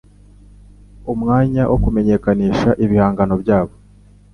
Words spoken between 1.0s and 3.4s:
umwanya wo kumenyekanisha ibihangano